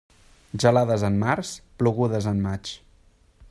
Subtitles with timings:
[0.63, 1.53] Gelades en març,
[1.83, 2.75] plogudes en maig.